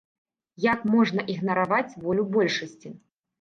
[0.63, 2.95] Як можна ігнараваць волю большасці!